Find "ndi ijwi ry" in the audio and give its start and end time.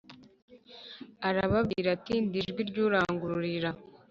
2.25-2.77